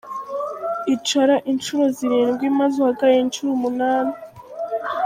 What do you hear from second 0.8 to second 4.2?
Icara inshuro Zirindwi maze uhagarare inshuro umunani.